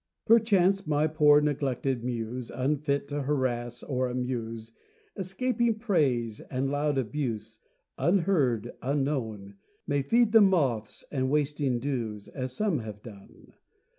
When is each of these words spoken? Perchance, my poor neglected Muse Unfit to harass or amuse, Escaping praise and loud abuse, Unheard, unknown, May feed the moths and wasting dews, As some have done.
Perchance, 0.25 0.87
my 0.87 1.05
poor 1.05 1.41
neglected 1.41 2.03
Muse 2.03 2.49
Unfit 2.49 3.07
to 3.09 3.21
harass 3.21 3.83
or 3.83 4.07
amuse, 4.09 4.71
Escaping 5.15 5.77
praise 5.77 6.39
and 6.39 6.71
loud 6.71 6.97
abuse, 6.97 7.59
Unheard, 7.99 8.71
unknown, 8.81 9.57
May 9.85 10.01
feed 10.01 10.31
the 10.31 10.41
moths 10.41 11.05
and 11.11 11.29
wasting 11.29 11.77
dews, 11.77 12.27
As 12.27 12.51
some 12.51 12.79
have 12.79 13.03
done. 13.03 13.53